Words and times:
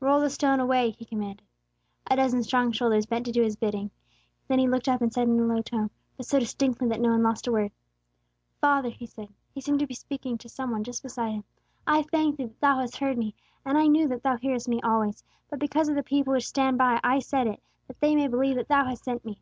"Roll 0.00 0.20
the 0.20 0.28
stone 0.28 0.58
away!" 0.58 0.90
He 0.90 1.04
commanded; 1.04 1.46
a 2.10 2.16
dozen 2.16 2.42
strong 2.42 2.72
shoulders 2.72 3.06
bent 3.06 3.24
to 3.26 3.30
do 3.30 3.42
His 3.44 3.54
bidding. 3.54 3.92
Then 4.48 4.58
He 4.58 4.66
looked 4.66 4.88
up 4.88 5.00
and 5.00 5.12
spoke 5.12 5.28
in 5.28 5.38
a 5.38 5.44
low 5.44 5.62
tone, 5.62 5.88
but 6.16 6.26
so 6.26 6.40
distinctly 6.40 6.88
that 6.88 7.00
no 7.00 7.10
one 7.10 7.22
lost 7.22 7.46
a 7.46 7.52
word. 7.52 7.70
"Father," 8.60 8.88
He 8.88 9.06
said, 9.06 9.28
He 9.54 9.60
seemed 9.60 9.78
to 9.78 9.86
be 9.86 9.94
speaking 9.94 10.36
to 10.38 10.48
some 10.48 10.72
one 10.72 10.82
just 10.82 11.04
beside 11.04 11.30
Him, 11.34 11.44
"I 11.86 12.02
thank 12.02 12.38
Thee 12.38 12.46
that 12.46 12.60
Thou 12.60 12.80
hast 12.80 12.96
heard 12.96 13.18
me, 13.18 13.36
and 13.64 13.78
I 13.78 13.86
knew 13.86 14.08
that 14.08 14.24
Thou 14.24 14.36
hearest 14.38 14.68
me 14.68 14.80
always: 14.82 15.22
but 15.48 15.60
because 15.60 15.88
of 15.88 15.94
the 15.94 16.02
people 16.02 16.32
which 16.32 16.48
stand 16.48 16.76
by 16.76 16.98
I 17.04 17.20
said 17.20 17.46
it, 17.46 17.62
that 17.86 18.00
they 18.00 18.16
may 18.16 18.26
believe 18.26 18.56
that 18.56 18.66
Thou 18.66 18.84
hast 18.84 19.04
sent 19.04 19.24
me." 19.24 19.40